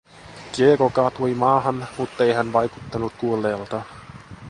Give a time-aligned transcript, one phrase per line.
[0.55, 3.81] Diego kaatui maahan, muttei hän vaikuttanut kuolleelta.